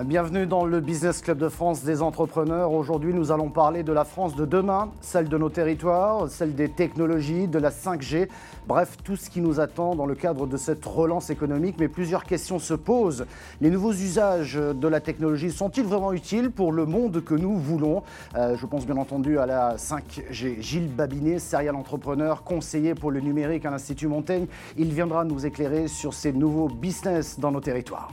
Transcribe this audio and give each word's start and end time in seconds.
Bienvenue 0.00 0.46
dans 0.46 0.64
le 0.64 0.80
Business 0.80 1.20
Club 1.20 1.36
de 1.36 1.50
France 1.50 1.84
des 1.84 2.00
entrepreneurs. 2.00 2.72
Aujourd'hui, 2.72 3.12
nous 3.12 3.30
allons 3.30 3.50
parler 3.50 3.82
de 3.82 3.92
la 3.92 4.06
France 4.06 4.34
de 4.34 4.46
demain, 4.46 4.90
celle 5.02 5.28
de 5.28 5.36
nos 5.36 5.50
territoires, 5.50 6.30
celle 6.30 6.54
des 6.54 6.70
technologies, 6.70 7.46
de 7.46 7.58
la 7.58 7.68
5G, 7.68 8.28
bref, 8.66 8.96
tout 9.04 9.16
ce 9.16 9.28
qui 9.28 9.42
nous 9.42 9.60
attend 9.60 9.94
dans 9.94 10.06
le 10.06 10.14
cadre 10.14 10.46
de 10.46 10.56
cette 10.56 10.82
relance 10.86 11.28
économique. 11.28 11.76
Mais 11.78 11.88
plusieurs 11.88 12.24
questions 12.24 12.58
se 12.58 12.72
posent. 12.72 13.26
Les 13.60 13.68
nouveaux 13.68 13.92
usages 13.92 14.54
de 14.54 14.88
la 14.88 15.00
technologie 15.00 15.50
sont-ils 15.50 15.84
vraiment 15.84 16.14
utiles 16.14 16.50
pour 16.50 16.72
le 16.72 16.86
monde 16.86 17.22
que 17.22 17.34
nous 17.34 17.58
voulons? 17.58 18.02
Euh, 18.34 18.56
Je 18.56 18.64
pense 18.64 18.86
bien 18.86 18.96
entendu 18.96 19.38
à 19.38 19.44
la 19.44 19.76
5G. 19.76 20.62
Gilles 20.62 20.88
Babinet, 20.88 21.38
serial 21.38 21.76
entrepreneur, 21.76 22.44
conseiller 22.44 22.94
pour 22.94 23.10
le 23.10 23.20
numérique 23.20 23.66
à 23.66 23.70
l'Institut 23.70 24.08
Montaigne, 24.08 24.46
il 24.78 24.90
viendra 24.90 25.24
nous 25.24 25.44
éclairer 25.44 25.86
sur 25.86 26.14
ces 26.14 26.32
nouveaux 26.32 26.68
business 26.68 27.38
dans 27.38 27.52
nos 27.52 27.60
territoires. 27.60 28.10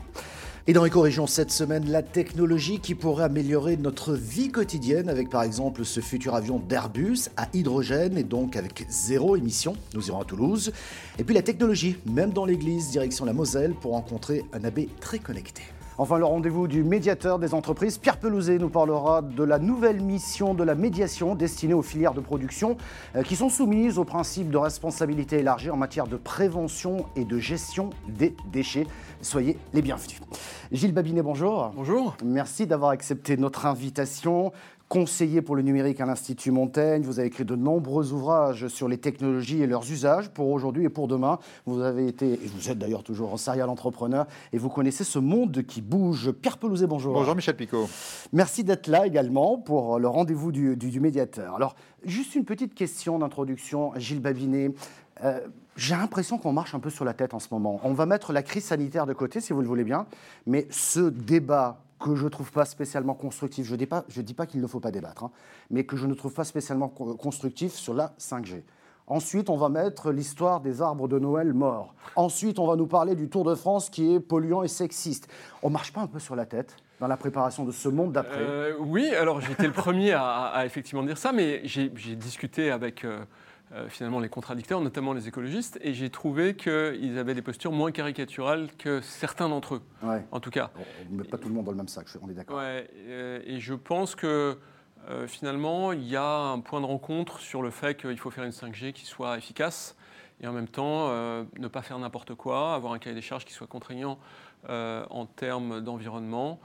Et 0.69 0.73
dans 0.73 0.85
Éco-Région 0.85 1.25
cette 1.25 1.49
semaine, 1.49 1.89
la 1.89 2.03
technologie 2.03 2.79
qui 2.79 2.93
pourrait 2.93 3.23
améliorer 3.23 3.75
notre 3.75 4.13
vie 4.13 4.51
quotidienne 4.51 5.09
avec 5.09 5.27
par 5.27 5.41
exemple 5.41 5.83
ce 5.83 5.99
futur 5.99 6.35
avion 6.35 6.59
d'Airbus 6.59 7.21
à 7.37 7.47
hydrogène 7.55 8.19
et 8.19 8.23
donc 8.23 8.55
avec 8.55 8.85
zéro 8.87 9.35
émission. 9.35 9.75
Nous 9.95 10.09
irons 10.09 10.21
à 10.21 10.25
Toulouse. 10.25 10.71
Et 11.17 11.23
puis 11.23 11.33
la 11.33 11.41
technologie, 11.41 11.97
même 12.05 12.33
dans 12.33 12.45
l'église, 12.45 12.91
direction 12.91 13.25
la 13.25 13.33
Moselle 13.33 13.73
pour 13.73 13.93
rencontrer 13.93 14.45
un 14.53 14.63
abbé 14.63 14.89
très 15.01 15.17
connecté. 15.17 15.63
Enfin, 16.01 16.17
le 16.17 16.23
rendez-vous 16.23 16.69
du 16.69 16.81
médiateur 16.81 17.39
des 17.39 17.53
entreprises, 17.53 17.97
Pierre 17.97 18.21
Pelouzet, 18.21 18.57
nous 18.57 18.69
parlera 18.69 19.21
de 19.21 19.43
la 19.43 19.59
nouvelle 19.59 19.99
mission 19.99 20.53
de 20.53 20.63
la 20.63 20.73
médiation 20.73 21.35
destinée 21.35 21.73
aux 21.73 21.81
filières 21.81 22.13
de 22.13 22.21
production 22.21 22.77
euh, 23.17 23.21
qui 23.21 23.35
sont 23.35 23.49
soumises 23.49 23.99
au 23.99 24.05
principe 24.05 24.49
de 24.49 24.55
responsabilité 24.55 25.39
élargie 25.39 25.69
en 25.69 25.75
matière 25.75 26.07
de 26.07 26.15
prévention 26.15 27.05
et 27.17 27.25
de 27.25 27.37
gestion 27.37 27.89
des 28.07 28.33
déchets. 28.49 28.87
Soyez 29.21 29.57
les 29.73 29.81
bienvenus. 29.81 30.21
Gilles 30.71 30.93
Babinet, 30.93 31.21
bonjour. 31.21 31.73
Bonjour. 31.75 32.15
Merci 32.23 32.65
d'avoir 32.65 32.91
accepté 32.91 33.35
notre 33.35 33.65
invitation 33.65 34.53
conseiller 34.89 35.43
pour 35.43 35.55
le 35.55 35.61
numérique 35.61 36.01
à 36.01 36.05
l'Institut 36.05 36.49
Montaigne. 36.49 37.03
Vous 37.03 37.19
avez 37.19 37.27
écrit 37.27 37.45
de 37.45 37.55
nombreux 37.55 38.11
ouvrages 38.11 38.67
sur 38.67 38.87
les 38.87 38.97
technologies 38.97 39.61
et 39.61 39.67
leurs 39.67 39.89
usages 39.89 40.29
pour 40.29 40.49
aujourd'hui 40.49 40.83
et 40.83 40.89
pour 40.89 41.07
demain. 41.07 41.37
Vous 41.67 41.81
avez 41.81 42.07
été, 42.07 42.33
et 42.33 42.47
vous 42.55 42.69
êtes 42.71 42.79
d'ailleurs 42.79 43.03
toujours 43.03 43.31
un 43.31 43.37
serial 43.37 43.69
entrepreneur, 43.69 44.25
et 44.51 44.57
vous 44.57 44.69
connaissez 44.69 45.03
ce 45.03 45.19
monde 45.19 45.63
qui 45.63 45.81
bouge. 45.81 46.31
Pierre 46.31 46.57
Pelouzet, 46.57 46.87
bonjour. 46.87 47.13
Bonjour 47.13 47.35
Michel 47.35 47.55
Picot. 47.55 47.87
Merci 48.33 48.63
d'être 48.63 48.87
là 48.87 49.05
également 49.05 49.59
pour 49.59 49.99
le 49.99 50.07
rendez-vous 50.07 50.51
du, 50.51 50.99
médiateur. 50.99 51.55
Alors, 51.55 51.75
juste 52.03 52.33
une 52.33 52.43
petite 52.43 52.73
question 52.73 53.19
d'introduction, 53.19 53.93
Gilles 53.95 54.21
Babinet. 54.21 54.71
Euh, 55.23 55.39
j'ai 55.75 55.95
l'impression 55.95 56.39
qu'on 56.39 56.51
marche 56.51 56.73
un 56.73 56.79
peu 56.79 56.89
sur 56.89 57.05
la 57.05 57.13
tête 57.13 57.35
en 57.35 57.39
ce 57.39 57.47
moment. 57.51 57.79
On 57.83 57.93
va 57.93 58.07
mettre 58.07 58.33
la 58.33 58.41
crise 58.41 58.65
sanitaire 58.65 59.05
de 59.05 59.13
côté, 59.13 59.39
si 59.39 59.53
vous 59.53 59.61
le 59.61 59.67
voulez 59.67 59.83
bien, 59.83 60.07
mais 60.47 60.67
ce 60.71 61.09
débat 61.09 61.83
que 61.99 62.15
je 62.15 62.23
ne 62.23 62.29
trouve 62.29 62.51
pas 62.51 62.65
spécialement 62.65 63.13
constructif. 63.13 63.65
Je 63.65 63.73
ne 63.73 63.77
dis 64.21 64.33
pas, 64.33 64.45
qu'il 64.45 64.61
ne 64.61 64.67
faut 64.67 64.79
pas 64.79 64.91
débattre, 64.91 65.25
hein, 65.25 65.31
mais 65.69 65.83
que 65.83 65.97
je 65.97 66.07
ne 66.07 66.13
trouve 66.13 66.33
pas 66.33 66.43
spécialement 66.43 66.87
constructif 66.87 67.73
sur 67.73 67.93
la 67.93 68.13
5G. 68.19 68.63
Ensuite, 69.07 69.49
on 69.49 69.57
va 69.57 69.69
mettre 69.69 70.11
l'histoire 70.11 70.61
des 70.61 70.83
arbres 70.83 71.07
de 71.07 71.17
Noël 71.17 71.51
morts. 71.53 71.95
Ensuite, 72.15 72.59
on 72.59 72.67
va 72.67 72.75
nous 72.75 72.85
parler 72.85 73.15
du 73.15 73.27
Tour 73.27 73.43
de 73.43 73.55
France 73.55 73.89
qui 73.89 74.13
est 74.13 74.19
polluant 74.19 74.61
et 74.61 74.67
sexiste. 74.67 75.27
On 75.63 75.71
marche 75.71 75.91
pas 75.91 76.01
un 76.01 76.07
peu 76.07 76.19
sur 76.19 76.35
la 76.35 76.45
tête 76.45 76.75
dans 76.99 77.07
la 77.07 77.17
préparation 77.17 77.65
de 77.65 77.71
ce 77.71 77.89
monde 77.89 78.11
d'après? 78.11 78.39
Euh, 78.39 78.75
Oui, 78.79 79.09
alors 79.15 79.41
j'étais 79.41 79.65
le 79.67 79.73
premier 79.73 80.13
à, 80.13 80.63
effectivement 80.65 81.03
dire 81.03 81.17
ça, 81.17 81.31
mais 81.31 81.61
j'ai 81.63 81.89
discuté 81.89 82.69
avec 82.69 83.03
euh, 83.03 83.21
finalement 83.87 84.19
les 84.19 84.29
contradicteurs, 84.29 84.81
notamment 84.81 85.13
les 85.13 85.27
écologistes, 85.27 85.79
et 85.81 85.93
j'ai 85.93 86.09
trouvé 86.09 86.55
qu'ils 86.55 87.17
avaient 87.19 87.35
des 87.35 87.41
postures 87.41 87.71
moins 87.71 87.91
caricaturales 87.91 88.69
que 88.77 88.99
certains 89.01 89.47
d'entre 89.49 89.75
eux, 89.75 89.81
en 90.31 90.39
tout 90.39 90.49
cas. 90.49 90.71
On 90.77 91.13
ne 91.13 91.17
met 91.19 91.23
pas 91.23 91.37
tout 91.37 91.49
le 91.49 91.53
monde 91.53 91.65
dans 91.65 91.71
le 91.71 91.77
même 91.77 91.87
sac, 91.87 92.07
on 92.21 92.29
est 92.29 92.33
d'accord. 92.33 92.57
Ouais, 92.57 92.89
euh, 92.97 93.41
et 93.45 93.59
je 93.59 93.73
pense 93.73 94.15
que 94.15 94.57
euh, 95.07 95.27
finalement, 95.27 95.91
il 95.91 96.03
y 96.07 96.15
a 96.15 96.27
un 96.27 96.59
point 96.59 96.81
de 96.81 96.85
rencontre 96.85 97.39
sur 97.39 97.61
le 97.61 97.69
fait 97.69 97.95
qu'il 97.95 98.17
faut 98.17 98.31
faire 98.31 98.43
une 98.43 98.51
5G 98.51 98.91
qui 98.91 99.05
soit 99.05 99.37
efficace, 99.37 99.95
et 100.41 100.47
en 100.47 100.53
même 100.53 100.69
temps, 100.69 101.09
ne 101.09 101.67
pas 101.67 101.81
faire 101.81 101.99
n'importe 101.99 102.33
quoi, 102.33 102.73
avoir 102.73 102.93
un 102.93 102.97
cahier 102.97 103.15
des 103.15 103.21
charges 103.21 103.43
qui 103.43 103.51
soit 103.51 103.67
contraignant 103.67 104.17
en 104.69 105.25
termes 105.25 105.81
d'environnement. 105.81 106.61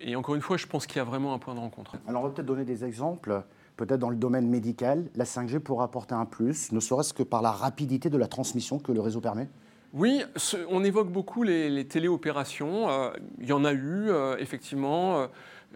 et 0.00 0.14
encore 0.14 0.36
une 0.36 0.40
fois, 0.40 0.56
je 0.56 0.66
pense 0.66 0.86
qu'il 0.86 0.98
y 0.98 1.00
a 1.00 1.04
vraiment 1.04 1.34
un 1.34 1.40
point 1.40 1.56
de 1.56 1.58
rencontre. 1.58 1.96
Alors, 2.06 2.22
on 2.22 2.28
va 2.28 2.32
peut-être 2.32 2.46
donner 2.46 2.64
des 2.64 2.84
exemples 2.84 3.42
peut-être 3.76 4.00
dans 4.00 4.10
le 4.10 4.16
domaine 4.16 4.48
médical, 4.48 5.10
la 5.14 5.24
5G 5.24 5.58
pourra 5.58 5.84
apporter 5.84 6.14
un 6.14 6.24
plus, 6.24 6.72
ne 6.72 6.80
serait-ce 6.80 7.12
que 7.12 7.22
par 7.22 7.42
la 7.42 7.50
rapidité 7.50 8.10
de 8.10 8.18
la 8.18 8.26
transmission 8.26 8.78
que 8.78 8.92
le 8.92 9.00
réseau 9.00 9.20
permet 9.20 9.48
oui, 9.92 10.22
on 10.68 10.84
évoque 10.84 11.10
beaucoup 11.10 11.42
les, 11.42 11.86
téléopérations. 11.86 12.90
Euh, 12.90 13.10
il 13.40 13.46
y 13.46 13.52
en 13.52 13.64
a 13.64 13.72
eu, 13.72 14.10
euh, 14.10 14.36
effectivement. 14.38 15.26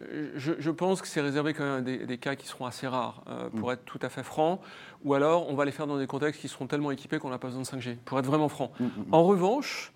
Euh, 0.02 0.30
je, 0.36 0.70
pense 0.70 1.00
que 1.00 1.08
c'est 1.08 1.22
réservé 1.22 1.54
quand 1.54 1.64
même 1.64 1.78
à 1.78 2.06
des, 2.06 2.18
cas 2.18 2.34
qui 2.34 2.46
seront 2.46 2.66
assez 2.66 2.86
rares, 2.86 3.24
pour 3.56 3.68
mm. 3.68 3.72
être 3.72 3.84
tout 3.84 3.98
à 4.02 4.10
fait 4.10 4.22
franc. 4.22 4.60
Ou 5.04 5.14
alors, 5.14 5.48
on 5.48 5.54
va 5.54 5.64
les 5.64 5.72
faire 5.72 5.86
dans 5.86 5.96
des 5.96 6.06
contextes 6.06 6.40
qui 6.40 6.48
seront 6.48 6.66
tellement 6.66 6.90
équipés 6.90 7.18
qu'on 7.18 7.30
n'a 7.30 7.38
pas 7.38 7.48
besoin 7.48 7.62
de 7.62 7.66
5G, 7.66 7.96
pour 8.04 8.18
être 8.18 8.26
vraiment 8.26 8.48
franc. 8.48 8.72
Mm, 8.78 8.84
mm, 8.84 8.90
en 9.12 9.24
revanche, 9.24 9.92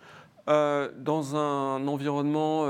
dans 0.47 1.37
un 1.37 1.87
environnement 1.87 2.67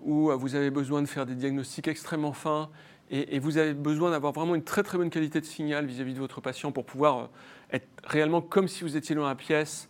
où 0.00 0.30
vous 0.36 0.54
avez 0.54 0.70
besoin 0.70 1.02
de 1.02 1.06
faire 1.06 1.26
des 1.26 1.34
diagnostics 1.34 1.88
extrêmement 1.88 2.32
fins 2.32 2.70
et, 3.12 3.38
vous 3.38 3.58
avez 3.58 3.74
besoin 3.74 4.10
d'avoir 4.10 4.32
vraiment 4.32 4.54
une 4.54 4.64
très 4.64 4.82
très 4.82 4.96
bonne 4.96 5.10
qualité 5.10 5.40
de 5.40 5.44
signal 5.44 5.84
vis-à-vis 5.84 6.14
de 6.14 6.18
votre 6.18 6.40
patient 6.40 6.72
pour 6.72 6.86
pouvoir 6.86 7.18
euh, 7.18 7.26
être 7.72 7.86
réellement 8.04 8.40
comme 8.40 8.68
si 8.68 8.84
vous 8.84 8.96
étiez 8.96 9.14
dans 9.14 9.26
la 9.26 9.34
pièce, 9.34 9.88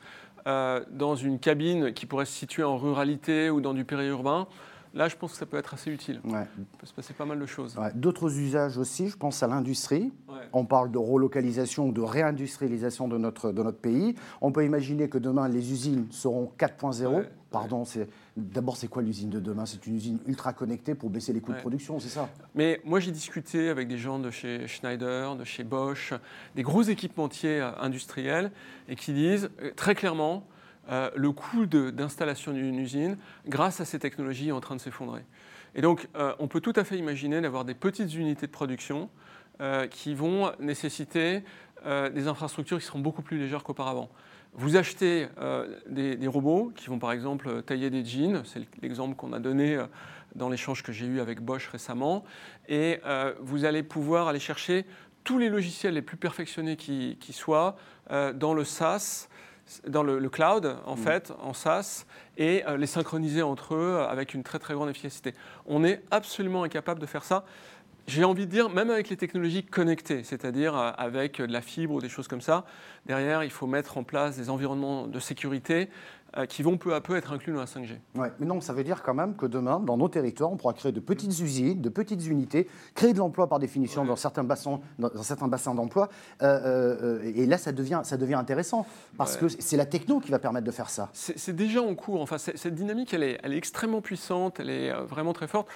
euh, 0.49 0.85
dans 0.91 1.15
une 1.15 1.39
cabine 1.39 1.93
qui 1.93 2.07
pourrait 2.07 2.25
se 2.25 2.33
situer 2.33 2.65
en 2.65 2.77
ruralité 2.77 3.49
ou 3.49 3.61
dans 3.61 3.75
du 3.75 3.85
périurbain. 3.85 4.49
Là, 4.95 5.09
je 5.09 5.17
pense 5.17 5.33
que 5.33 5.39
ça 5.39 5.47
peut 5.47 5.57
être 5.57 5.75
assez 5.75 5.91
utile. 5.91 6.21
Ouais. 6.25 6.47
Il 6.59 6.65
peut 6.65 6.87
se 6.87 6.93
passer 6.93 7.15
pas 7.15 7.25
mal 7.25 7.39
de 7.39 7.47
choses. 7.47 7.77
D'autres 7.95 8.39
usages 8.39 8.77
aussi, 8.79 9.09
je 9.09 9.17
pense 9.17 9.43
à 9.43 9.47
l'industrie. 9.47 10.13
On 10.53 10.65
parle 10.65 10.91
de 10.91 10.99
relocalisation 10.99 11.89
ou 11.89 11.93
de 11.93 12.01
réindustrialisation 12.01 13.09
de 13.09 13.17
notre, 13.19 13.53
de 13.53 13.63
notre 13.63 13.79
pays. 13.79 14.15
On 14.41 14.53
peut 14.53 14.65
imaginer 14.65 15.09
que 15.09 15.19
demain, 15.19 15.49
les 15.49 15.73
usines 15.73 16.07
seront 16.11 16.53
4.0. 16.59 17.25
Pardon, 17.51 17.85
c'est 17.85 18.09
D'abord, 18.35 18.79
c'est 18.79 18.89
quoi 18.89 19.03
l'usine 19.03 19.29
de 19.29 19.41
demain? 19.41 19.67
C'est 19.67 19.87
une 19.87 19.97
usine 19.97 20.19
ultra 20.27 20.55
connectée 20.55 20.95
pour 20.95 21.11
baisser 21.11 21.35
les 21.35 21.41
coûts 21.41 21.53
de 21.53 21.59
production, 21.59 22.01
c'est 22.01 22.09
ça? 22.09 22.31
Mais 22.55 22.81
moi, 22.85 22.99
j'ai 22.99 23.11
discuté 23.11 23.69
avec 23.69 23.89
des 23.89 23.99
gens 23.99 24.19
de 24.19 24.31
chez 24.31 24.67
Schneider, 24.67 25.37
de 25.37 25.45
chez 25.45 25.63
Bosch, 25.63 26.15
des 26.57 26.63
gros 26.63 26.83
équipementiers 26.83 27.61
euh, 27.61 27.71
industriels, 27.79 28.51
et 28.89 28.97
qui 28.97 29.13
disent 29.13 29.51
euh, 29.61 29.71
très 29.77 29.95
clairement, 29.95 30.47
euh, 30.91 31.11
le 31.15 31.33
coût 31.33 31.67
d'installation 31.67 32.53
d'une 32.53 32.79
usine, 32.79 33.17
grâce 33.47 33.81
à 33.81 33.85
ces 33.85 33.99
technologies, 33.99 34.49
est 34.49 34.53
en 34.53 34.61
train 34.61 34.77
de 34.77 34.81
s'effondrer. 34.81 35.23
Et 35.75 35.81
donc, 35.81 36.07
on 36.39 36.49
peut 36.49 36.61
tout 36.61 36.75
à 36.77 36.85
fait 36.85 36.99
imaginer 36.99 37.41
d'avoir 37.41 37.65
des 37.65 37.73
petites 37.73 38.13
unités 38.15 38.47
de 38.47 38.53
production 38.53 39.09
qui 39.91 40.15
vont 40.15 40.53
nécessiter 40.61 41.45
des 41.87 42.29
infrastructures 42.29 42.79
qui 42.79 42.85
seront 42.85 42.99
beaucoup 42.99 43.23
plus 43.23 43.39
légères 43.39 43.63
qu'auparavant. 43.63 44.11
Vous 44.55 44.77
achetez 44.77 45.29
euh, 45.39 45.79
des, 45.87 46.27
robots 46.27 46.73
qui 46.77 46.89
vont 46.89 46.99
par 46.99 47.13
exemple 47.13 47.63
tailler 47.63 47.89
des 47.89 48.05
jeans, 48.05 48.43
c'est 48.45 48.61
l'exemple 48.83 49.17
qu'on 49.17 49.33
a 49.33 49.39
donné 49.39 49.77
euh, 49.77 49.87
dans 50.35 50.51
l'échange 50.51 50.83
que 50.83 50.93
j'ai 50.93 51.07
eu 51.07 51.21
avec 51.21 51.41
Bosch 51.41 51.69
récemment, 51.69 52.23
et 52.69 53.01
euh, 53.07 53.33
vous 53.41 53.65
allez 53.65 53.83
pouvoir 53.83 54.29
aller 54.29 54.41
chercher 54.41 54.85
tous 55.25 55.39
les 55.39 55.49
logiciels 55.49 55.95
les 55.95 56.03
plus 56.03 56.19
perfectionnés 56.19 56.77
qui, 56.77 57.17
soient 57.31 57.77
dans 58.11 58.55
le 58.55 58.65
SaaS, 58.65 59.29
dans 59.87 60.03
le, 60.03 60.29
cloud 60.29 60.77
en 60.87 60.95
mmh. 60.95 60.99
fait, 60.99 61.33
en 61.41 61.55
SaaS, 61.55 62.07
et 62.39 62.65
les 62.79 62.87
synchroniser 62.87 63.43
entre 63.43 63.75
eux 63.75 63.99
avec 64.09 64.35
une 64.35 64.43
très 64.43 64.59
très 64.59 64.75
grande 64.75 64.89
efficacité. 64.89 65.35
On 65.67 65.85
est 65.85 66.03
absolument 66.11 66.63
incapable 66.63 67.01
de 67.01 67.07
faire 67.07 67.25
ça 67.25 67.45
j'ai 68.07 68.25
envie 68.25 68.47
de 68.47 68.51
dire, 68.51 68.69
même 68.69 68.91
avec 68.91 69.09
les 69.09 69.17
technologies 69.17 69.65
connectées, 69.65 70.25
c'est-à-dire 70.25 70.77
euh, 70.77 70.91
avec 70.99 71.41
de 71.41 71.53
la 71.53 71.61
fibre 71.61 71.95
ou 71.95 72.01
des 72.01 72.09
choses 72.09 72.29
comme 72.29 72.41
ça, 72.41 72.65
derrière, 73.07 73.45
il 73.45 73.51
faut 73.51 73.67
mettre 73.67 73.97
en 73.99 74.05
place 74.05 74.37
des 74.37 74.51
environnements 74.51 75.07
de 75.07 75.21
sécurité 75.21 75.83
euh, 75.83 75.87
qui 76.49 76.63
vont 76.63 76.79
peu 76.79 76.95
à 76.95 77.01
peu 77.01 77.17
être 77.17 77.33
inclus 77.33 77.53
dans 77.53 77.61
la 77.61 77.67
5G. 77.67 77.99
Ouais, 78.15 78.33
mais 78.39 78.47
non, 78.47 78.61
ça 78.61 78.73
veut 78.73 78.85
dire 78.85 79.03
quand 79.03 79.15
même 79.15 79.37
que 79.37 79.47
demain, 79.47 79.81
dans 79.81 79.97
nos 79.97 80.09
territoires, 80.09 80.51
on 80.51 80.57
pourra 80.57 80.73
créer 80.73 80.93
de 80.93 81.01
petites 81.01 81.39
usines, 81.41 81.81
de 81.81 81.89
petites 81.89 82.27
unités, 82.27 82.69
créer 82.95 83.13
de 83.13 83.19
l'emploi 83.19 83.49
par 83.49 83.59
définition 83.59 84.05
dans 84.05 84.17
certains 84.17 84.45
bassins, 84.45 84.81
dans, 84.99 85.23
certains 85.23 85.49
bassins 85.49 85.75
d'emploi. 85.75 86.09
Euh, 86.43 87.21
euh, 87.23 87.33
et 87.35 87.47
là, 87.47 87.59
ça 87.59 87.73
devient, 87.73 88.01
ça 88.05 88.17
devient 88.17 88.35
intéressant 88.35 88.87
parce 89.19 89.37
que 89.37 89.49
c'est 89.49 89.77
la 89.77 89.87
techno 89.87 90.21
qui 90.21 90.31
va 90.31 90.39
permettre 90.39 90.67
de 90.67 90.71
faire 90.71 90.91
ça. 90.91 91.11
C'est 91.13 91.55
déjà 91.55 91.83
en 91.83 91.95
cours. 91.95 92.21
Enfin, 92.23 92.39
cette 92.39 92.75
dynamique, 92.75 93.13
elle 93.13 93.23
est, 93.23 93.39
elle 93.43 93.53
est, 93.53 93.59
extrêmement 93.59 94.01
puissante, 94.01 94.59
elle 94.59 94.71
est 94.71 94.93
vraiment 95.05 95.33
très 95.33 95.47
forte. 95.47 95.69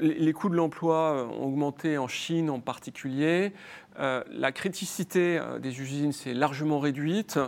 Les, 0.00 0.14
les, 0.14 0.32
coûts 0.32 0.48
de 0.48 0.56
l'emploi 0.56 1.28
ont 1.40 1.46
augmenté 1.46 1.98
en 1.98 2.08
Chine 2.08 2.50
en 2.50 2.60
particulier. 2.60 3.52
la 3.98 4.52
criticité 4.52 5.40
des 5.60 5.80
usines 5.80 6.12
s'est 6.12 6.34
largement 6.34 6.78
réduite 6.78 7.38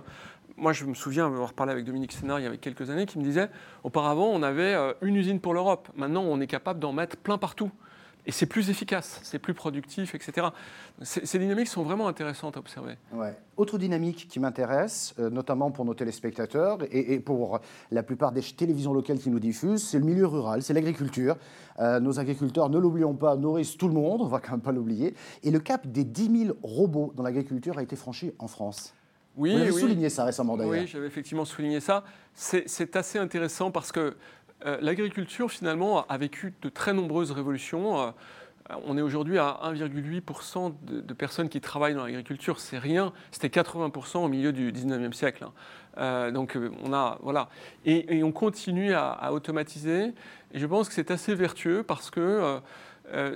moi, 0.61 0.73
je 0.73 0.85
me 0.85 0.95
souviens 0.95 1.27
avoir 1.27 1.55
parlé 1.55 1.73
avec 1.73 1.85
Dominique 1.85 2.12
Sénard 2.12 2.39
il 2.39 2.45
y 2.45 2.47
a 2.47 2.57
quelques 2.57 2.91
années 2.91 3.07
qui 3.07 3.19
me 3.19 3.25
disait 3.25 3.49
auparavant, 3.83 4.29
on 4.29 4.43
avait 4.43 4.75
euh, 4.75 4.93
une 5.03 5.17
usine 5.17 5.41
pour 5.41 5.55
l'Europe. 5.55 5.89
Maintenant, 5.97 6.23
on 6.23 6.41
est 6.41 6.47
capable 6.47 6.79
d'en 6.79 6.93
mettre 6.93 7.17
plein 7.17 7.39
partout 7.39 7.71
et 8.27 8.33
c'est 8.33 8.45
plus 8.45 8.69
efficace, 8.69 9.21
c'est 9.23 9.39
plus 9.39 9.55
productif, 9.55 10.15
etc. 10.15 10.49
Ces 11.01 11.39
dynamiques 11.39 11.69
sont 11.69 11.83
vraiment 11.83 12.07
intéressantes 12.07 12.59
à 12.59 12.61
observer. 12.61 12.97
Autre 13.57 13.79
dynamique 13.79 14.29
qui 14.29 14.39
m'intéresse, 14.39 15.15
euh, 15.19 15.31
notamment 15.31 15.71
pour 15.71 15.87
nos 15.87 15.95
téléspectateurs 15.95 16.79
et, 16.93 17.19
pour 17.21 17.61
la 17.91 18.03
plupart 18.03 18.33
des 18.33 18.43
télévisions 18.43 18.93
locales 18.93 19.19
qui 19.19 19.31
nous 19.31 19.41
diffusent, 19.41 19.83
c'est 19.83 19.99
le 19.99 20.05
milieu 20.05 20.27
rural, 20.27 20.62
c'est 20.62 20.75
l'agriculture. 20.75 21.37
Euh, 21.79 21.99
nos 21.99 22.21
agriculteurs, 22.21 22.69
ne 22.69 22.79
l'oublions 22.79 23.15
pas, 23.15 23.37
nourrissent 23.37 23.79
tout 23.79 23.89
le 23.89 23.95
monde, 23.95 24.21
on 24.21 24.27
va 24.27 24.41
quand 24.41 24.53
même 24.53 24.61
pas 24.61 24.73
l'oublier. 24.73 25.15
Et 25.43 25.51
le 25.51 25.59
cap 25.59 25.87
des 25.87 26.05
10 26.05 26.45
000 26.47 26.59
robots 26.62 27.15
dans 27.17 27.23
l'agriculture 27.23 27.79
a 27.79 27.83
été 27.83 27.97
franchi 27.97 28.33
en 28.39 28.49
France. 28.49 28.95
Oui, 29.40 29.52
Vous 29.52 29.60
avez 29.60 29.70
oui. 29.70 29.81
souligné 29.81 30.10
ça 30.10 30.25
récemment 30.25 30.54
d'ailleurs. 30.54 30.72
Oui, 30.72 30.87
j'avais 30.87 31.06
effectivement 31.06 31.46
souligné 31.46 31.81
ça. 31.81 32.04
C'est 32.34 32.94
assez 32.94 33.19
intéressant 33.19 33.70
parce 33.70 33.90
que 33.90 34.14
euh, 34.66 34.76
l'agriculture, 34.82 35.50
finalement, 35.50 36.06
a 36.08 36.19
vécu 36.19 36.52
de 36.60 36.69
très 36.69 36.92
nombreuses 36.92 37.31
révolutions. 37.31 38.00
Euh, 38.02 38.10
on 38.84 38.98
est 38.98 39.00
aujourd'hui 39.00 39.38
à 39.38 39.58
1,8% 39.64 40.75
de, 40.82 41.14
personnes 41.14 41.48
qui 41.48 41.62
travaillent 41.62 41.94
dans 41.94 42.04
l'agriculture. 42.04 42.60
C'est 42.60 42.76
rien. 42.76 43.14
C'était 43.31 43.48
80% 43.48 44.19
au 44.19 44.28
milieu 44.28 44.52
du 44.52 44.72
19e 44.72 45.14
siècle. 45.14 45.44
Hein. 45.44 45.52
Euh, 45.96 46.31
donc, 46.31 46.58
on 46.84 46.92
a. 46.92 47.19
Voilà. 47.22 47.48
Et, 47.87 48.22
on 48.22 48.32
continue 48.32 48.92
à, 48.92 49.32
automatiser. 49.32 50.12
Et 50.52 50.58
je 50.58 50.66
pense 50.66 50.87
que 50.87 50.94
c'est 50.94 51.10
assez 51.10 51.34
vertueux 51.34 51.82
parce 51.82 52.10
que. 52.10 52.60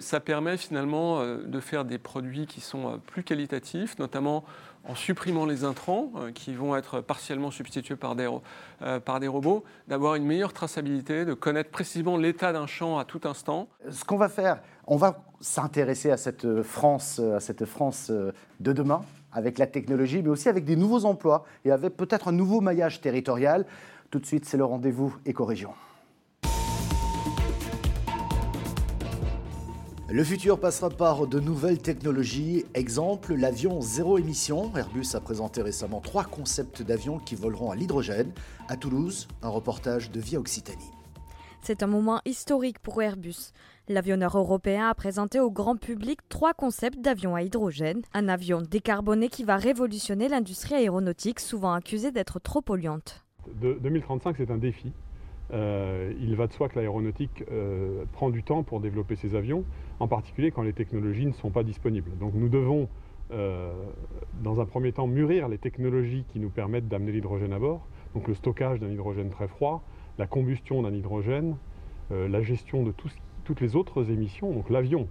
Ça 0.01 0.21
permet 0.21 0.57
finalement 0.57 1.25
de 1.25 1.61
faire 1.61 1.85
des 1.85 1.99
produits 1.99 2.47
qui 2.47 2.61
sont 2.61 3.01
plus 3.07 3.25
qualitatifs, 3.25 3.99
notamment 3.99 4.45
en 4.87 4.95
supprimant 4.95 5.47
les 5.47 5.65
intrants 5.65 6.11
euh, 6.17 6.31
qui 6.31 6.55
vont 6.55 6.77
être 6.77 7.01
partiellement 7.01 7.51
substitués 7.51 7.97
par 7.97 8.15
des, 8.17 8.29
euh, 8.83 9.01
par 9.01 9.21
des 9.21 9.29
robots, 9.29 9.65
d'avoir 9.89 10.15
une 10.15 10.25
meilleure 10.25 10.53
traçabilité, 10.53 11.25
de 11.25 11.35
connaître 11.35 11.71
précisément 11.71 12.17
l'état 12.17 12.53
d'un 12.53 12.67
champ 12.67 12.99
à 12.99 13.05
tout 13.05 13.21
instant. 13.25 13.69
Ce 13.91 14.05
qu'on 14.05 14.17
va 14.17 14.29
faire, 14.29 14.61
on 14.87 14.97
va 14.97 15.25
s'intéresser 15.41 16.11
à 16.11 16.17
cette 16.17 16.63
France, 16.63 17.19
à 17.19 17.41
cette 17.41 17.65
France 17.65 18.09
euh, 18.11 18.33
de 18.61 18.73
demain 18.73 19.03
avec 19.33 19.59
la 19.59 19.67
technologie, 19.67 20.23
mais 20.23 20.29
aussi 20.29 20.49
avec 20.49 20.65
des 20.65 20.77
nouveaux 20.77 21.07
emplois 21.07 21.45
et 21.65 21.73
avec 21.73 21.97
peut-être 21.97 22.29
un 22.29 22.33
nouveau 22.33 22.61
maillage 22.61 23.01
territorial. 23.01 23.67
Tout 24.11 24.21
de 24.21 24.27
suite, 24.27 24.45
c'est 24.45 24.57
le 24.57 24.65
rendez-vous 24.65 25.17
éco-région. 25.27 25.71
Le 30.15 30.23
futur 30.23 30.61
passera 30.61 30.91
par 30.91 31.27
de 31.27 31.41
nouvelles 31.41 31.83
technologies. 31.83 32.65
Exemple, 32.75 33.35
l'avion 33.35 33.81
zéro 33.81 34.17
émission. 34.17 34.71
Airbus 34.77 35.09
a 35.15 35.21
présenté 35.21 35.61
récemment 35.61 36.01
trois 36.01 36.23
concepts 36.23 36.83
d'avions 36.83 37.19
qui 37.19 37.35
voleront 37.35 37.73
à 37.73 37.75
l'hydrogène. 37.75 38.31
À 38.69 38.77
Toulouse, 38.77 39.27
un 39.43 39.49
reportage 39.49 40.13
de 40.13 40.21
Via 40.21 40.39
Occitanie. 40.39 40.93
C'est 41.63 41.83
un 41.83 41.89
moment 41.89 42.21
historique 42.27 42.79
pour 42.79 43.03
Airbus. 43.03 43.51
L'avionneur 43.89 44.39
européen 44.39 44.89
a 44.89 44.95
présenté 44.95 45.41
au 45.41 45.51
grand 45.51 45.75
public 45.75 46.21
trois 46.29 46.55
concepts 46.55 47.01
d'avions 47.01 47.35
à 47.35 47.43
hydrogène. 47.43 48.03
Un 48.13 48.29
avion 48.29 48.63
décarboné 48.63 49.29
qui 49.29 49.43
va 49.43 49.57
révolutionner 49.57 50.29
l'industrie 50.29 50.77
aéronautique, 50.77 51.41
souvent 51.41 51.73
accusée 51.73 52.13
d'être 52.13 52.39
trop 52.39 52.63
polluante. 52.63 53.25
De 53.61 53.81
2035, 53.83 54.37
c'est 54.39 54.53
un 54.53 54.59
défi. 54.59 54.93
Euh, 55.53 56.13
il 56.21 56.35
va 56.37 56.47
de 56.47 56.53
soi 56.53 56.69
que 56.69 56.79
l'aéronautique 56.79 57.45
euh, 57.51 58.05
prend 58.13 58.31
du 58.31 58.43
temps 58.43 58.63
pour 58.63 58.81
développer 58.81 59.15
ses 59.17 59.35
avions, 59.35 59.65
en 60.01 60.09
particulier 60.09 60.51
quand 60.51 60.63
les 60.63 60.73
technologies 60.73 61.27
ne 61.27 61.33
sont 61.33 61.51
pas 61.51 61.63
disponibles. 61.63 62.17
Donc 62.19 62.33
nous 62.35 62.49
devons, 62.49 62.89
euh, 63.31 63.73
dans 64.43 64.61
un 64.61 64.65
premier 64.65 64.93
temps, 64.93 65.07
mûrir 65.07 65.49
les 65.49 65.59
technologies 65.59 66.25
qui 66.29 66.41
nous 66.41 66.51
permettent 66.51 66.89
d'amener 66.89 67.13
l'hydrogène 67.13 67.53
à 67.53 67.59
bord, 67.59 67.87
donc 68.15 68.27
le 68.27 68.35
stockage 68.35 68.81
d'un 68.81 68.89
hydrogène 68.89 69.31
très 69.31 69.49
froid, 69.49 69.83
la 70.19 70.27
combustion 70.27 70.83
d'un 70.83 70.95
hydrogène, 70.95 71.57
la 72.11 72.43
gestion 72.43 72.85
de 72.85 72.93
toutes 73.45 73.61
les 73.61 73.77
autres 73.77 74.11
émissions, 74.11 74.53
donc 74.53 74.71
l'avion. 74.71 75.09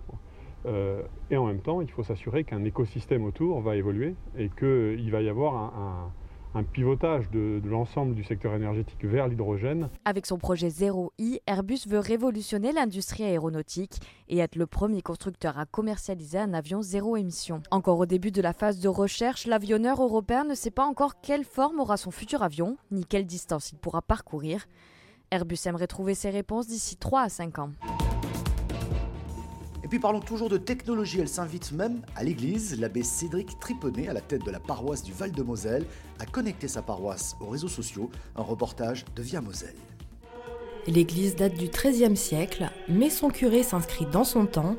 et 0.66 1.36
en 1.36 1.46
même 1.48 1.60
temps, 1.60 1.82
il 1.82 1.90
faut 1.90 2.04
s'assurer 2.04 2.46
qu'un 2.46 2.64
écosystème 2.64 3.26
autour 3.26 3.60
va 3.60 3.76
évoluer 3.76 4.16
et 4.38 4.50
qu'il 4.58 5.12
va 5.12 5.22
y 5.22 5.28
avoir 5.28 5.56
un 5.56 6.14
un 6.14 6.14
pivotage 6.62 7.32
de, 7.32 7.60
l'ensemble 7.66 8.14
du 8.14 8.24
secteur 8.24 8.54
énergétique 8.54 9.04
vers 9.04 9.28
l'hydrogène. 9.28 9.90
Avec 10.06 10.28
son 10.28 10.38
projet 10.38 10.70
Zero 10.70 11.12
i 11.18 11.40
Airbus 11.48 11.88
veut 11.88 11.98
révolutionner 12.00 12.72
l'industrie 12.72 13.24
aéronautique 13.24 14.00
et 14.30 14.38
être 14.38 14.56
le 14.56 14.68
premier 14.68 15.02
constructeur 15.02 15.58
à 15.58 15.66
commercialiser 15.66 16.38
un 16.38 16.54
avion 16.54 16.84
zéro 16.84 17.18
émission. 17.18 17.64
Encore 17.72 17.98
au 17.98 18.06
début 18.06 18.32
de 18.32 18.42
la 18.42 18.54
phase 18.54 18.80
de 18.80 18.90
recherche, 18.90 19.48
l'avionneur 19.48 20.04
européen 20.04 20.44
ne 20.44 20.54
sait 20.54 20.70
pas 20.70 20.86
encore 20.86 21.22
quelle 21.22 21.46
forme 21.46 21.80
aura 21.80 21.98
son 21.98 22.12
futur 22.12 22.44
avion, 22.44 22.78
ni 22.92 23.06
quelle 23.06 23.26
distance 23.26 23.72
il 23.72 23.80
pourra 23.80 24.04
parcourir. 24.04 24.68
Airbus 25.32 25.58
aimerait 25.66 25.88
trouver 25.88 26.14
ses 26.14 26.30
réponses 26.30 26.68
d'ici 26.68 26.98
3 26.98 27.22
à 27.22 27.30
5 27.30 27.58
ans. 27.58 27.72
Puis 29.94 30.00
parlons 30.00 30.22
toujours 30.22 30.50
de 30.50 30.58
technologie, 30.58 31.20
elle 31.20 31.28
s'invite 31.28 31.72
même 31.72 32.02
à 32.16 32.24
l'église. 32.24 32.80
L'abbé 32.80 33.04
Cédric 33.04 33.60
Triponnet, 33.60 34.08
à 34.08 34.14
la 34.14 34.22
tête 34.22 34.44
de 34.44 34.50
la 34.50 34.60
paroisse 34.60 35.04
du 35.04 35.12
Val-de-Moselle, 35.12 35.86
a 36.18 36.26
connecté 36.26 36.68
sa 36.68 36.82
paroisse 36.82 37.36
aux 37.40 37.46
réseaux 37.46 37.68
sociaux. 37.68 38.10
Un 38.36 38.42
reportage 38.42 39.06
de 39.16 39.22
Via 39.22 39.40
Moselle. 39.40 39.76
L'église 40.88 41.36
date 41.36 41.54
du 41.54 41.68
XIIIe 41.68 42.18
siècle, 42.18 42.72
mais 42.90 43.12
son 43.12 43.30
curé 43.30 43.62
s'inscrit 43.62 44.08
dans 44.08 44.24
son 44.24 44.48
temps. 44.48 44.78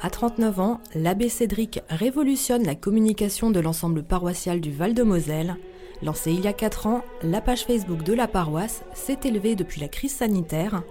À 0.00 0.10
39 0.10 0.60
ans, 0.60 0.80
l'abbé 0.94 1.28
Cédric 1.28 1.80
révolutionne 1.88 2.62
la 2.62 2.76
communication 2.76 3.50
de 3.50 3.58
l'ensemble 3.58 4.04
paroissial 4.04 4.60
du 4.60 4.70
Val-de-Moselle. 4.70 5.56
Lancée 6.02 6.30
il 6.30 6.40
y 6.40 6.46
a 6.46 6.52
4 6.52 6.86
ans, 6.86 7.02
la 7.24 7.40
page 7.40 7.64
Facebook 7.64 8.04
de 8.04 8.12
la 8.12 8.28
paroisse 8.28 8.84
s'est 8.94 9.18
élevée 9.24 9.56
depuis 9.56 9.80
la 9.80 9.88
crise 9.88 10.14
sanitaire. 10.14 10.84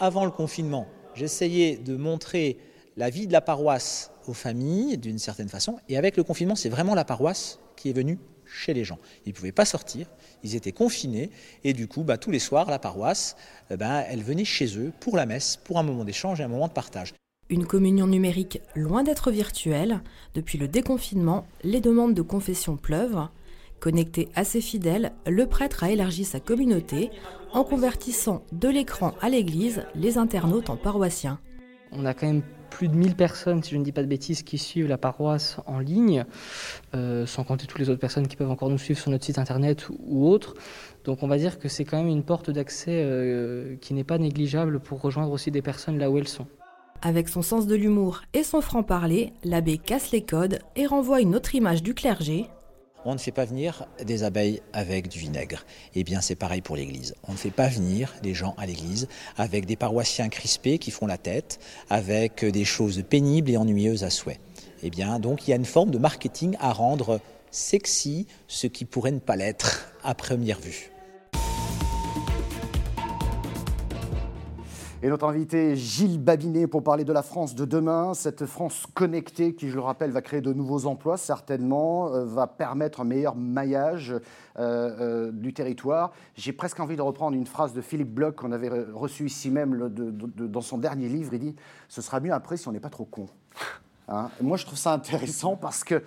Avant 0.00 0.24
le 0.24 0.32
confinement, 0.32 0.88
j'essayais 1.14 1.76
de 1.76 1.96
montrer 1.96 2.58
la 2.96 3.10
vie 3.10 3.26
de 3.26 3.32
la 3.32 3.40
paroisse 3.40 4.10
aux 4.26 4.34
familles 4.34 4.98
d'une 4.98 5.18
certaine 5.18 5.48
façon. 5.48 5.78
Et 5.88 5.96
avec 5.96 6.16
le 6.16 6.24
confinement, 6.24 6.54
c'est 6.54 6.68
vraiment 6.68 6.94
la 6.94 7.04
paroisse 7.04 7.58
qui 7.76 7.90
est 7.90 7.92
venue 7.92 8.18
chez 8.44 8.74
les 8.74 8.84
gens. 8.84 8.98
Ils 9.24 9.30
ne 9.30 9.34
pouvaient 9.34 9.52
pas 9.52 9.64
sortir, 9.64 10.06
ils 10.42 10.54
étaient 10.54 10.72
confinés, 10.72 11.30
et 11.64 11.72
du 11.72 11.88
coup, 11.88 12.02
bah, 12.02 12.18
tous 12.18 12.30
les 12.30 12.38
soirs, 12.38 12.70
la 12.70 12.78
paroisse, 12.78 13.36
eh 13.70 13.76
ben, 13.76 14.04
elle 14.08 14.22
venait 14.22 14.44
chez 14.44 14.78
eux 14.78 14.92
pour 15.00 15.16
la 15.16 15.26
messe, 15.26 15.56
pour 15.56 15.78
un 15.78 15.82
moment 15.82 16.04
d'échange 16.04 16.40
et 16.40 16.44
un 16.44 16.48
moment 16.48 16.68
de 16.68 16.72
partage. 16.72 17.14
Une 17.48 17.66
communion 17.66 18.06
numérique 18.06 18.60
loin 18.74 19.02
d'être 19.02 19.30
virtuelle, 19.30 20.00
depuis 20.34 20.58
le 20.58 20.68
déconfinement, 20.68 21.46
les 21.64 21.80
demandes 21.80 22.14
de 22.14 22.22
confession 22.22 22.76
pleuvent. 22.76 23.28
Connecté 23.80 24.28
à 24.36 24.44
ses 24.44 24.60
fidèles, 24.60 25.12
le 25.26 25.46
prêtre 25.46 25.82
a 25.82 25.90
élargi 25.90 26.24
sa 26.24 26.38
communauté 26.38 27.10
en 27.52 27.64
convertissant 27.64 28.44
de 28.52 28.68
l'écran 28.68 29.14
à 29.20 29.28
l'église 29.28 29.82
les 29.94 30.18
internautes 30.18 30.70
en 30.70 30.76
paroissiens. 30.76 31.40
On 31.90 32.06
a 32.06 32.14
quand 32.14 32.26
même 32.26 32.42
plus 32.72 32.88
de 32.88 32.94
1000 32.94 33.14
personnes, 33.14 33.62
si 33.62 33.70
je 33.70 33.76
ne 33.76 33.84
dis 33.84 33.92
pas 33.92 34.02
de 34.02 34.08
bêtises, 34.08 34.42
qui 34.42 34.58
suivent 34.58 34.88
la 34.88 34.98
paroisse 34.98 35.58
en 35.66 35.78
ligne, 35.78 36.24
euh, 36.94 37.26
sans 37.26 37.44
compter 37.44 37.66
toutes 37.66 37.78
les 37.78 37.90
autres 37.90 38.00
personnes 38.00 38.26
qui 38.26 38.36
peuvent 38.36 38.50
encore 38.50 38.70
nous 38.70 38.78
suivre 38.78 38.98
sur 38.98 39.10
notre 39.10 39.24
site 39.24 39.38
internet 39.38 39.88
ou 40.06 40.28
autre. 40.28 40.54
Donc 41.04 41.22
on 41.22 41.28
va 41.28 41.36
dire 41.36 41.58
que 41.58 41.68
c'est 41.68 41.84
quand 41.84 41.98
même 41.98 42.08
une 42.08 42.22
porte 42.22 42.50
d'accès 42.50 43.02
euh, 43.04 43.76
qui 43.80 43.94
n'est 43.94 44.04
pas 44.04 44.18
négligeable 44.18 44.80
pour 44.80 45.00
rejoindre 45.00 45.32
aussi 45.32 45.50
des 45.50 45.62
personnes 45.62 45.98
là 45.98 46.10
où 46.10 46.18
elles 46.18 46.28
sont. 46.28 46.46
Avec 47.02 47.28
son 47.28 47.42
sens 47.42 47.66
de 47.66 47.74
l'humour 47.74 48.22
et 48.32 48.44
son 48.44 48.60
franc-parler, 48.60 49.32
l'abbé 49.44 49.76
casse 49.76 50.12
les 50.12 50.22
codes 50.22 50.60
et 50.76 50.86
renvoie 50.86 51.20
une 51.20 51.34
autre 51.34 51.54
image 51.54 51.82
du 51.82 51.94
clergé, 51.94 52.46
on 53.04 53.14
ne 53.14 53.18
fait 53.18 53.32
pas 53.32 53.44
venir 53.44 53.86
des 54.04 54.22
abeilles 54.24 54.62
avec 54.72 55.08
du 55.08 55.18
vinaigre. 55.18 55.64
Eh 55.94 56.04
bien, 56.04 56.20
c'est 56.20 56.34
pareil 56.34 56.60
pour 56.60 56.76
l'Église. 56.76 57.14
On 57.26 57.32
ne 57.32 57.36
fait 57.36 57.50
pas 57.50 57.68
venir 57.68 58.14
les 58.22 58.34
gens 58.34 58.54
à 58.58 58.66
l'Église 58.66 59.08
avec 59.36 59.66
des 59.66 59.76
paroissiens 59.76 60.28
crispés 60.28 60.78
qui 60.78 60.90
font 60.90 61.06
la 61.06 61.18
tête, 61.18 61.58
avec 61.90 62.44
des 62.44 62.64
choses 62.64 63.02
pénibles 63.08 63.50
et 63.50 63.56
ennuyeuses 63.56 64.04
à 64.04 64.10
souhait. 64.10 64.40
Eh 64.82 64.90
bien, 64.90 65.18
donc, 65.18 65.46
il 65.46 65.50
y 65.50 65.54
a 65.54 65.56
une 65.56 65.64
forme 65.64 65.90
de 65.90 65.98
marketing 65.98 66.56
à 66.60 66.72
rendre 66.72 67.20
sexy 67.50 68.26
ce 68.48 68.66
qui 68.66 68.84
pourrait 68.84 69.12
ne 69.12 69.18
pas 69.18 69.36
l'être 69.36 69.92
à 70.02 70.14
première 70.14 70.60
vue. 70.60 70.91
Et 75.04 75.08
notre 75.08 75.26
invité 75.26 75.74
Gilles 75.74 76.20
Babinet 76.22 76.68
pour 76.68 76.84
parler 76.84 77.02
de 77.02 77.12
la 77.12 77.22
France 77.22 77.56
de 77.56 77.64
demain, 77.64 78.14
cette 78.14 78.46
France 78.46 78.86
connectée 78.94 79.52
qui, 79.52 79.68
je 79.68 79.74
le 79.74 79.80
rappelle, 79.80 80.12
va 80.12 80.22
créer 80.22 80.40
de 80.40 80.52
nouveaux 80.52 80.86
emplois 80.86 81.16
certainement, 81.16 82.14
euh, 82.14 82.24
va 82.24 82.46
permettre 82.46 83.00
un 83.00 83.04
meilleur 83.04 83.34
maillage 83.34 84.12
euh, 84.12 84.20
euh, 84.60 85.32
du 85.32 85.52
territoire. 85.54 86.12
J'ai 86.36 86.52
presque 86.52 86.78
envie 86.78 86.94
de 86.94 87.02
reprendre 87.02 87.36
une 87.36 87.48
phrase 87.48 87.72
de 87.72 87.80
Philippe 87.80 88.14
Bloch 88.14 88.36
qu'on 88.36 88.52
avait 88.52 88.68
reçue 88.92 89.26
ici 89.26 89.50
même 89.50 89.88
dans 90.36 90.60
son 90.60 90.78
dernier 90.78 91.08
livre. 91.08 91.30
Il 91.34 91.40
dit 91.40 91.56
«Ce 91.88 92.00
sera 92.00 92.20
mieux 92.20 92.32
après 92.32 92.56
si 92.56 92.68
on 92.68 92.72
n'est 92.72 92.78
pas 92.78 92.88
trop 92.88 93.04
con 93.04 93.26
hein? 94.08 94.30
Moi, 94.40 94.56
je 94.56 94.66
trouve 94.66 94.78
ça 94.78 94.92
intéressant 94.92 95.56
parce 95.56 95.82
que 95.82 96.04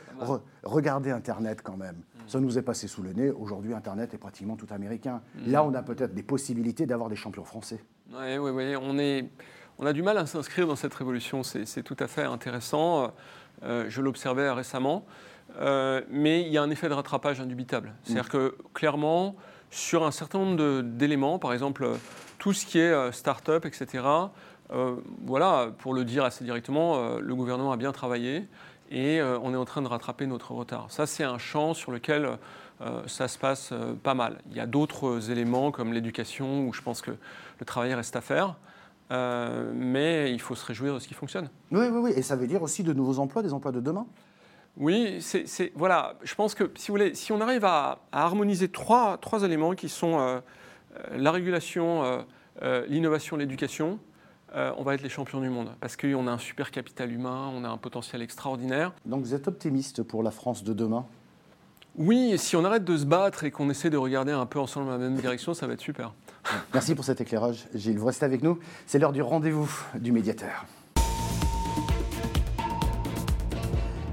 regardez 0.64 1.12
Internet 1.12 1.62
quand 1.62 1.76
même. 1.76 1.98
Ça 2.28 2.40
nous 2.40 2.58
est 2.58 2.62
passé 2.62 2.88
sous 2.88 3.04
le 3.04 3.12
nez. 3.12 3.30
Aujourd'hui, 3.30 3.74
Internet 3.74 4.14
est 4.14 4.18
pratiquement 4.18 4.56
tout 4.56 4.68
américain. 4.70 5.22
Mm. 5.36 5.52
Là, 5.52 5.66
on 5.66 5.74
a 5.74 5.84
peut-être 5.84 6.14
des 6.14 6.24
possibilités 6.24 6.86
d'avoir 6.86 7.10
des 7.10 7.18
champions 7.18 7.44
français. 7.44 7.82
Oui, 8.12 8.38
oui, 8.38 8.52
oui. 8.52 8.76
On, 8.76 8.98
est, 8.98 9.26
on 9.80 9.86
a 9.86 9.94
du 9.94 10.04
mal 10.04 10.18
à 10.18 10.26
s'inscrire 10.26 10.68
dans 10.68 10.76
cette 10.76 10.94
révolution. 10.94 11.44
C'est 11.44 11.84
tout 11.84 11.98
à 12.00 12.08
fait 12.08 12.24
intéressant. 12.24 13.14
Euh, 13.64 13.86
je 13.90 14.02
l'observais 14.02 14.50
récemment. 14.52 15.06
Euh, 15.60 16.02
mais 16.10 16.42
il 16.42 16.50
y 16.50 16.58
a 16.58 16.64
un 16.64 16.70
effet 16.70 16.90
de 16.90 16.94
rattrapage 16.94 17.40
indubitable. 17.40 17.94
C'est-à-dire 18.04 18.26
mm. 18.26 18.30
que 18.30 18.58
clairement, 18.74 19.36
sur 19.72 20.06
un 20.06 20.12
certain 20.12 20.40
nombre 20.40 20.82
d'éléments, 20.82 21.40
par 21.40 21.54
exemple 21.54 21.88
tout 22.38 22.54
ce 22.54 22.66
qui 22.66 22.80
est 22.80 22.92
euh, 22.92 23.12
start-up, 23.12 23.66
etc., 23.66 24.04
voilà, 25.24 25.70
pour 25.78 25.94
le 25.94 26.04
dire 26.04 26.24
assez 26.24 26.44
directement, 26.44 27.20
le 27.20 27.36
gouvernement 27.36 27.72
a 27.72 27.78
bien 27.78 27.92
travaillé 27.92 28.48
et 28.90 29.22
on 29.22 29.54
est 29.54 29.58
en 29.58 29.64
train 29.64 29.84
de 29.84 29.88
rattraper 29.88 30.26
notre 30.26 30.54
retard. 30.54 30.88
Ça, 30.90 31.06
c'est 31.06 31.24
un 31.24 31.38
champ 31.38 31.76
sur 31.76 31.92
lequel 31.92 32.40
ça 33.08 33.28
se 33.28 33.38
passe 33.38 33.74
pas 34.04 34.14
mal. 34.14 34.42
Il 34.52 34.58
y 34.58 34.60
a 34.60 34.66
d'autres 34.66 35.32
éléments 35.32 35.72
comme 35.72 35.94
l'éducation 35.94 36.68
où 36.68 36.74
je 36.74 36.82
pense 36.82 37.02
que 37.02 37.12
le 37.12 37.66
travail 37.66 37.94
reste 37.94 38.16
à 38.16 38.22
faire. 38.22 38.58
mais 39.12 40.32
il 40.32 40.42
faut 40.42 40.56
se 40.56 40.66
réjouir 40.66 40.94
de 40.94 41.00
ce 41.00 41.08
qui 41.08 41.14
fonctionne. 41.14 41.50
Oui, 41.72 41.88
oui, 41.90 42.00
oui. 42.00 42.14
Et 42.16 42.22
ça 42.22 42.36
veut 42.36 42.48
dire 42.48 42.62
aussi 42.62 42.84
de 42.84 42.94
nouveaux 42.94 43.20
emplois, 43.20 43.44
des 43.44 43.54
emplois 43.54 43.72
de 43.72 43.80
demain? 43.80 44.06
Oui, 44.78 45.20
c'est, 45.22 45.72
voilà. 45.76 46.16
Je 46.24 46.36
pense 46.36 46.54
que 46.54 46.70
si, 46.76 46.88
vous 46.88 46.94
voulez, 46.94 47.16
si 47.16 47.32
on 47.32 47.40
arrive 47.40 47.64
à, 47.64 48.00
harmoniser 48.12 48.68
trois, 48.68 49.18
trois, 49.18 49.44
éléments 49.44 49.74
qui 49.74 49.88
sont 49.88 50.20
euh, 50.20 50.40
euh, 50.98 51.18
la 51.18 51.32
régulation, 51.32 52.24
euh, 52.62 52.86
l'innovation, 52.88 53.38
l'éducation, 53.38 54.00
on 54.78 54.84
va 54.84 54.94
être 54.94 55.02
les 55.02 55.10
champions 55.10 55.42
du 55.42 55.50
monde 55.50 55.72
parce 55.82 55.98
qu'on 55.98 56.28
a 56.28 56.32
un 56.32 56.38
super 56.38 56.72
capital 56.72 57.12
humain, 57.12 57.52
on 57.54 57.66
a 57.66 57.68
un 57.68 57.78
potentiel 57.78 58.22
extraordinaire. 58.22 58.94
Donc 59.06 59.22
vous 59.22 59.34
êtes 59.34 59.50
optimiste 59.50 60.02
pour 60.02 60.24
la 60.24 60.32
France 60.32 60.64
de 60.64 60.72
demain? 60.72 61.06
Oui, 61.98 62.38
si 62.38 62.58
on 62.58 62.66
arrête 62.66 62.84
de 62.84 62.98
se 62.98 63.06
battre 63.06 63.46
et 63.46 63.52
qu'on 63.52 63.70
essaie 63.70 63.90
de 63.90 63.96
regarder 63.96 64.34
un 64.34 64.46
peu 64.46 64.60
ensemble 64.60 64.88
dans 64.88 64.92
la 64.92 64.98
même 64.98 65.16
direction, 65.16 65.54
ça 65.54 65.66
va 65.66 65.74
être 65.74 65.82
super. 65.82 66.14
Merci 66.74 66.94
pour 66.94 67.06
cet 67.06 67.22
éclairage, 67.22 67.68
Gilles. 67.74 67.98
Vous 67.98 68.06
restez 68.06 68.26
avec 68.26 68.44
nous. 68.44 68.60
C'est 68.86 69.00
l'heure 69.00 69.14
du 69.14 69.22
rendez-vous 69.22 69.72
du 69.96 70.12
médiateur. 70.12 70.66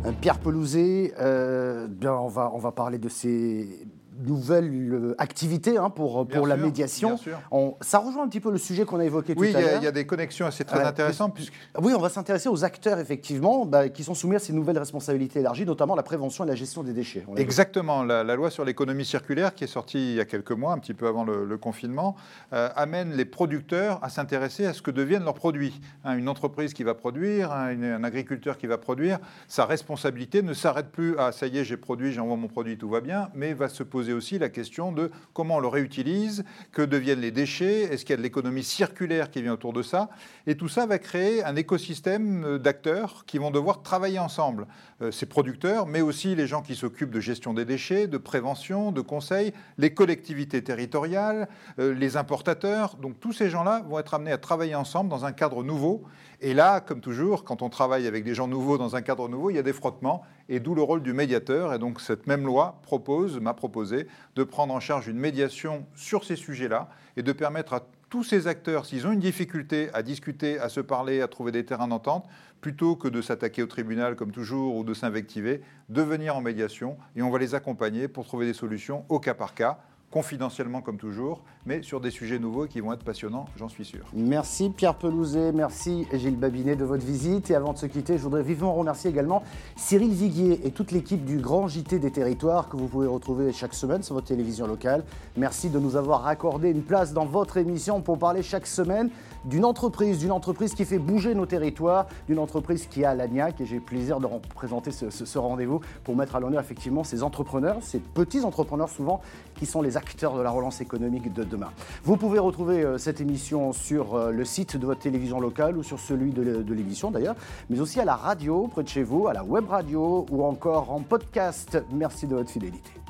Euh, 0.05 0.13
Pierre 0.21 0.39
Pelouzet, 0.39 1.13
euh, 1.19 1.89
on, 2.05 2.29
va, 2.29 2.53
on 2.55 2.59
va 2.59 2.71
parler 2.71 2.99
de 2.99 3.09
ces 3.09 3.85
nouvelle 4.19 4.71
euh, 4.93 5.15
activité 5.19 5.77
hein, 5.77 5.91
pour, 5.91 6.27
pour 6.27 6.47
la 6.47 6.57
médiation. 6.57 7.19
On, 7.51 7.75
ça 7.81 7.99
rejoint 7.99 8.25
un 8.25 8.29
petit 8.29 8.41
peu 8.41 8.51
le 8.51 8.59
sujet 8.59 8.85
qu'on 8.85 9.01
a 9.01 9.05
évoqué 9.05 9.35
tout 9.35 9.43
à 9.43 9.47
l'heure. 9.47 9.55
Oui, 9.57 9.79
il 9.81 9.85
y, 9.85 9.87
a 9.87 9.93
des 9.93 10.07
connexions 10.07 10.47
assez 10.47 10.65
très 10.65 10.85
intéressantes. 10.85 11.35
Puisque... 11.35 11.53
Oui, 11.81 11.93
on 11.97 12.01
va 12.01 12.09
s'intéresser 12.09 12.49
aux 12.49 12.65
acteurs, 12.65 12.99
effectivement, 12.99 13.67
bah, 13.67 13.89
qui 13.89 14.05
sont 14.05 14.15
soumis 14.15 14.37
à 14.37 14.39
ces 14.39 14.53
nouvelles 14.53 14.79
responsabilités 14.79 15.41
élargies, 15.41 15.65
notamment 15.65 15.95
la 15.95 16.03
prévention 16.03 16.45
et 16.45 16.47
la 16.47 16.55
gestion 16.55 16.83
des 16.83 16.93
déchets. 16.93 17.25
Exactement. 17.37 18.03
La, 18.03 18.23
loi 18.35 18.51
sur 18.51 18.65
l'économie 18.65 19.05
circulaire, 19.05 19.55
qui 19.55 19.65
est 19.65 19.69
sortie 19.69 20.13
il 20.13 20.17
y 20.17 20.21
a 20.21 20.25
quelques 20.25 20.53
mois, 20.53 20.73
un 20.73 20.79
petit 20.79 20.95
peu 20.95 21.07
avant 21.07 21.25
le, 21.25 21.57
confinement, 21.57 22.17
euh, 22.53 22.69
amène 22.77 23.13
les 23.13 23.25
producteurs 23.25 23.99
à 24.03 24.09
s'intéresser 24.09 24.67
à 24.67 24.73
ce 24.73 24.83
que 24.83 24.91
deviennent 24.91 25.25
leurs 25.25 25.35
produits. 25.35 25.81
Hein, 26.05 26.17
une 26.17 26.29
entreprise 26.29 26.75
qui 26.75 26.83
va 26.83 26.95
produire, 26.95 27.53
un 27.53 28.05
agriculteur 28.05 28.59
qui 28.59 28.67
va 28.67 28.79
produire, 28.79 29.19
sa 29.49 29.65
responsabilité 29.65 30.43
ne 30.43 30.55
s'arrête 30.55 30.91
plus 30.91 31.17
à 31.19 31.31
ça 31.33 31.47
y 31.47 31.59
est, 31.59 31.65
j'ai 31.65 31.77
produit, 31.77 32.13
j'envoie 32.13 32.37
mon 32.37 32.49
produit, 32.49 32.77
tout 32.77 32.89
va 32.89 33.01
bien, 33.01 33.29
mais 33.35 33.53
va 33.53 33.69
se 33.69 33.83
poser 33.83 34.02
aussi 34.11 34.41
la 34.41 34.49
question 34.49 34.91
de 34.91 35.13
comment 35.33 35.57
on 35.57 35.61
le 35.61 35.69
réutilise, 35.69 36.45
que 36.73 36.83
deviennent 36.83 37.21
les 37.21 37.31
déchets, 37.31 37.83
est-ce 37.83 38.05
qu'il 38.05 38.15
y 38.15 38.15
a 38.15 38.17
de 38.17 38.23
l'économie 38.23 38.65
circulaire 38.65 39.31
qui 39.31 39.43
vient 39.43 39.53
autour 39.53 39.73
de 39.73 39.83
ça. 39.83 40.11
Et 40.49 40.57
tout 40.57 40.69
ça 40.69 40.87
va 40.87 40.99
créer 40.99 41.45
un 41.45 41.55
écosystème 41.55 42.59
d'acteurs 42.59 43.25
qui 43.27 43.39
vont 43.39 43.51
devoir 43.53 43.83
travailler 43.83 44.19
ensemble. 44.19 44.67
Euh, 45.03 45.11
ces 45.11 45.27
producteurs, 45.27 45.87
mais 45.87 46.01
aussi 46.01 46.35
les 46.35 46.47
gens 46.47 46.63
qui 46.63 46.75
s'occupent 46.75 47.11
de 47.11 47.21
gestion 47.21 47.55
des 47.55 47.65
déchets, 47.65 48.07
de 48.07 48.19
prévention, 48.19 48.93
de 48.93 49.01
conseil, 49.01 49.53
les 49.79 49.93
collectivités 49.93 50.63
territoriales, 50.63 51.49
euh, 51.79 51.93
les 51.95 52.17
importateurs. 52.17 52.97
Donc 52.97 53.19
tous 53.21 53.33
ces 53.33 53.51
gens-là 53.51 53.83
vont 53.89 53.99
être 53.99 54.15
amenés 54.15 54.33
à 54.33 54.39
travailler 54.39 54.75
ensemble 54.75 55.11
dans 55.11 55.25
un 55.25 55.33
cadre 55.33 55.63
nouveau. 55.63 56.05
Et 56.45 56.55
là, 56.55 56.81
comme 56.81 57.01
toujours, 57.01 57.45
quand 57.45 57.63
on 57.63 57.69
travaille 57.69 58.09
avec 58.09 58.25
des 58.25 58.35
gens 58.35 58.49
nouveaux 58.49 58.77
dans 58.77 58.97
un 58.97 59.01
cadre 59.01 59.29
nouveau, 59.29 59.51
il 59.51 59.55
y 59.55 59.61
a 59.61 59.63
des 59.63 59.73
frottements, 59.73 60.25
et 60.49 60.59
d'où 60.59 60.75
le 60.75 60.83
rôle 60.83 61.01
du 61.01 61.13
médiateur. 61.13 61.73
Et 61.73 61.79
donc 61.79 62.01
cette 62.01 62.27
même 62.27 62.45
loi 62.45 62.81
propose, 62.83 63.39
m'a 63.39 63.55
proposé, 63.55 64.09
de 64.35 64.43
prendre 64.43 64.75
en 64.75 64.81
charge 64.81 65.07
une 65.07 65.19
médiation 65.19 65.87
sur 65.95 66.25
ces 66.25 66.35
sujets-là 66.35 66.89
et 67.17 67.23
de 67.23 67.31
permettre 67.31 67.75
à 67.75 67.87
tous 68.11 68.25
ces 68.25 68.49
acteurs, 68.49 68.87
s'ils 68.87 69.07
ont 69.07 69.13
une 69.13 69.21
difficulté 69.21 69.89
à 69.95 70.03
discuter, 70.03 70.59
à 70.59 70.69
se 70.69 70.81
parler, 70.81 71.23
à 71.23 71.29
trouver 71.29 71.53
des 71.53 71.65
terrains 71.65 71.87
d'entente, 71.87 72.27
plutôt 72.61 72.97
que 72.97 73.07
de 73.07 73.23
s'attaquer 73.23 73.63
au 73.63 73.67
tribunal 73.67 74.17
comme 74.17 74.33
toujours 74.33 74.75
ou 74.75 74.83
de 74.83 74.95
s'invectiver, 74.95 75.63
de 75.91 76.03
venir 76.03 76.37
en 76.37 76.41
médiation 76.41 76.99
et 77.15 77.23
on 77.23 77.31
va 77.31 77.39
les 77.39 77.55
accompagner 77.55 78.09
pour 78.09 78.27
trouver 78.27 78.47
des 78.47 78.53
solutions 78.53 79.05
au 79.09 79.21
cas 79.21 79.35
par 79.35 79.55
cas 79.55 79.79
confidentiellement 80.13 80.83
comme 80.83 80.99
toujours, 80.99 81.41
mais 81.65 81.83
sur 81.83 82.01
des 82.01 82.11
sujets 82.11 82.39
nouveaux 82.39 82.67
qui 82.67 82.81
vont 82.81 82.93
être 82.93 83.03
passionnants, 83.03 83.47
j'en 83.57 83.69
suis 83.69 83.85
sûr. 83.85 84.05
Merci 84.13 84.69
Pierre 84.69 84.95
Pelouzet, 84.95 85.53
merci 85.53 86.07
Gilles 86.13 86.37
Babinet 86.37 86.77
de 86.77 86.85
votre 86.85 87.05
visite. 87.05 87.51
Et 87.51 87.55
avant 87.55 87.73
de 87.73 87.79
se 87.79 87.87
quitter, 87.87 88.19
je 88.19 88.23
voudrais 88.23 88.43
vivement 88.43 88.75
remercier 88.75 89.11
également 89.11 89.43
Cyril 89.75 90.13
Viguier 90.13 90.61
et 90.65 90.71
toute 90.71 90.93
l'équipe 90.93 91.25
du 91.25 91.39
Grand 91.39 91.67
JT 91.67 91.99
des 91.99 92.11
Territoires 92.11 92.69
que 92.69 92.77
vous 92.77 92.89
pouvez 92.89 93.07
retrouver 93.07 93.53
chaque 93.53 93.73
semaine 93.73 94.03
sur 94.03 94.15
votre 94.15 94.27
télévision 94.27 94.67
locale. 94.67 95.03
Merci 95.37 95.71
de 95.71 95.79
nous 95.79 95.97
avoir 95.97 96.27
accordé 96.27 96.71
une 96.71 96.83
place 96.83 97.15
dans 97.15 97.25
votre 97.25 97.57
émission 97.57 98.03
pour 98.03 98.19
parler 98.19 98.43
chaque 98.43 98.67
semaine 98.67 99.09
d'une 99.47 99.65
entreprise, 99.65 100.19
d'une 100.19 100.31
entreprise 100.31 100.75
qui 100.75 100.85
fait 100.85 100.99
bouger 100.99 101.35
nos 101.35 101.47
territoires, 101.47 102.07
d'une 102.29 102.39
entreprise 102.39 102.87
qui 102.87 103.05
a 103.05 103.15
l'ANIAC. 103.15 103.61
Et 103.63 103.67
j'ai 103.67 103.77
le 103.77 103.83
plaisir 103.83 104.21
de 104.21 104.27
représenter 104.27 104.93
ce, 104.93 105.11
ce 105.11 105.39
rendez-vous 105.39 105.81
pour 106.05 106.17
mettre 106.17 106.37
à 106.37 106.41
l'honneur 106.41 106.61
effectivement 106.61 107.03
ces 107.03 107.23
entrepreneurs, 107.23 107.79
ces 107.81 107.99
petits 107.99 108.45
entrepreneurs 108.45 108.91
souvent, 108.91 109.21
qui 109.63 109.67
sont 109.67 109.81
les 109.81 109.97
acteurs 109.97 110.37
de 110.37 110.43
la 110.43 110.51
relance 110.51 110.81
économique 110.81 111.33
de 111.33 111.45
demain. 111.45 111.71
Vous 112.03 112.17
pouvez 112.17 112.41
retrouver 112.41 112.83
euh, 112.83 112.99
cette 112.99 113.21
émission 113.21 113.73
sur 113.73 114.17
euh, 114.17 114.33
le 114.33 114.45
site 114.45 114.77
de 114.77 114.85
votre 114.85 114.99
télévision 114.99 115.39
locale 115.39 115.79
ou 115.79 115.85
sur 115.85 116.01
celui 116.01 116.33
de 116.33 116.75
l'émission 116.75 117.13
d'ailleurs, 117.13 117.37
mais 117.71 117.79
aussi 117.79 118.01
à 118.01 118.05
la 118.05 118.17
radio 118.17 118.67
près 118.67 118.83
de 118.83 118.89
chez 118.89 119.05
vous, 119.05 119.29
à 119.29 119.33
la 119.33 119.45
web 119.45 119.69
radio 119.69 120.27
ou 120.33 120.43
encore 120.43 120.91
en 120.91 120.99
podcast. 120.99 121.79
Merci 121.93 122.27
de 122.27 122.35
votre 122.35 122.51
fidélité. 122.51 123.02